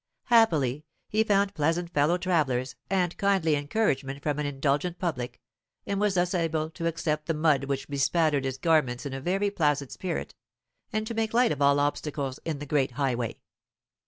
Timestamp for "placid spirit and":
9.51-11.05